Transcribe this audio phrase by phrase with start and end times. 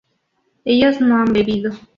[0.65, 1.73] ellos no han bebido